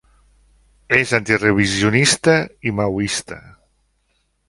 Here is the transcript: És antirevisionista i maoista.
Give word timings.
És 0.99 1.13
antirevisionista 1.17 2.35
i 2.71 2.77
maoista. 2.83 3.43